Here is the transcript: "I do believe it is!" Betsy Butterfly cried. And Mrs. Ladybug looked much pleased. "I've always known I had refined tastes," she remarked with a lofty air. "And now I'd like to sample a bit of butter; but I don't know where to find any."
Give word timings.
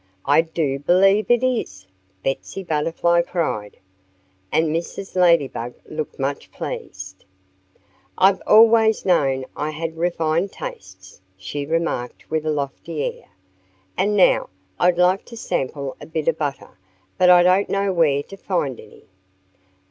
"I 0.25 0.41
do 0.41 0.79
believe 0.79 1.29
it 1.29 1.43
is!" 1.43 1.85
Betsy 2.23 2.63
Butterfly 2.63 3.21
cried. 3.21 3.77
And 4.51 4.69
Mrs. 4.75 5.15
Ladybug 5.15 5.75
looked 5.85 6.17
much 6.17 6.51
pleased. 6.51 7.23
"I've 8.17 8.41
always 8.47 9.05
known 9.05 9.45
I 9.55 9.69
had 9.69 9.97
refined 9.97 10.51
tastes," 10.51 11.21
she 11.37 11.67
remarked 11.67 12.31
with 12.31 12.47
a 12.47 12.51
lofty 12.51 13.03
air. 13.03 13.29
"And 13.95 14.15
now 14.17 14.49
I'd 14.79 14.97
like 14.97 15.23
to 15.25 15.37
sample 15.37 15.95
a 16.01 16.07
bit 16.07 16.27
of 16.27 16.35
butter; 16.35 16.79
but 17.19 17.29
I 17.29 17.43
don't 17.43 17.69
know 17.69 17.93
where 17.93 18.23
to 18.23 18.37
find 18.37 18.79
any." 18.79 19.03